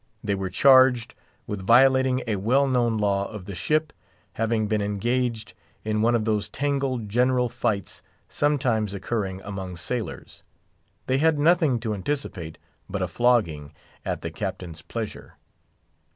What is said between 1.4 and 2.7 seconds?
with violating a well